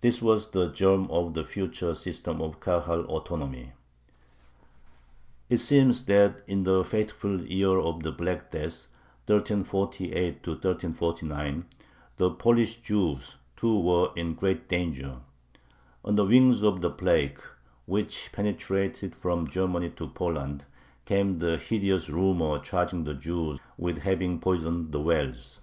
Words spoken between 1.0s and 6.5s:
of the future system of Kahal autonomy. It seems that